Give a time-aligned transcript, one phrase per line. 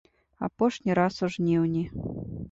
[0.45, 1.83] Апошні раз у жніўні.